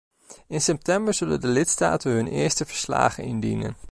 [0.47, 3.75] In september zullen de lidstaten hun eerste verslagen indienen.